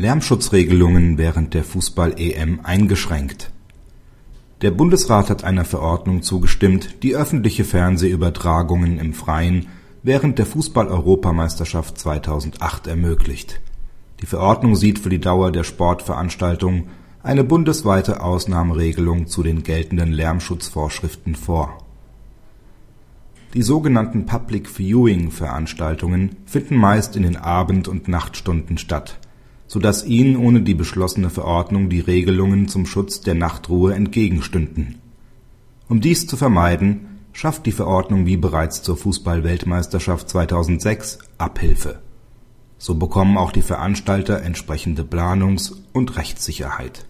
Lärmschutzregelungen 0.00 1.18
während 1.18 1.52
der 1.52 1.62
Fußball-EM 1.62 2.60
eingeschränkt. 2.62 3.52
Der 4.62 4.70
Bundesrat 4.70 5.28
hat 5.28 5.44
einer 5.44 5.66
Verordnung 5.66 6.22
zugestimmt, 6.22 7.02
die 7.02 7.14
öffentliche 7.14 7.64
Fernsehübertragungen 7.64 8.98
im 8.98 9.12
Freien 9.12 9.66
während 10.02 10.38
der 10.38 10.46
Fußball-Europameisterschaft 10.46 11.98
2008 11.98 12.86
ermöglicht. 12.86 13.60
Die 14.22 14.26
Verordnung 14.26 14.74
sieht 14.74 14.98
für 15.00 15.10
die 15.10 15.20
Dauer 15.20 15.52
der 15.52 15.64
Sportveranstaltung 15.64 16.86
eine 17.22 17.44
bundesweite 17.44 18.22
Ausnahmeregelung 18.22 19.26
zu 19.26 19.42
den 19.42 19.64
geltenden 19.64 20.12
Lärmschutzvorschriften 20.12 21.34
vor. 21.34 21.76
Die 23.52 23.60
sogenannten 23.60 24.24
Public 24.24 24.66
Viewing 24.66 25.30
Veranstaltungen 25.30 26.36
finden 26.46 26.76
meist 26.76 27.16
in 27.16 27.22
den 27.22 27.36
Abend 27.36 27.86
und 27.86 28.08
Nachtstunden 28.08 28.78
statt, 28.78 29.18
so 29.70 29.78
dass 29.78 30.04
ihnen 30.04 30.34
ohne 30.34 30.62
die 30.62 30.74
beschlossene 30.74 31.30
Verordnung 31.30 31.90
die 31.90 32.00
Regelungen 32.00 32.66
zum 32.66 32.86
Schutz 32.86 33.20
der 33.20 33.36
Nachtruhe 33.36 33.94
entgegenstünden. 33.94 34.98
Um 35.88 36.00
dies 36.00 36.26
zu 36.26 36.36
vermeiden, 36.36 37.20
schafft 37.32 37.66
die 37.66 37.72
Verordnung 37.72 38.26
wie 38.26 38.36
bereits 38.36 38.82
zur 38.82 38.96
Fußball-Weltmeisterschaft 38.96 40.28
2006 40.28 41.18
Abhilfe. 41.38 42.00
So 42.78 42.96
bekommen 42.96 43.38
auch 43.38 43.52
die 43.52 43.62
Veranstalter 43.62 44.42
entsprechende 44.42 45.04
Planungs 45.04 45.84
und 45.92 46.16
Rechtssicherheit 46.16 47.06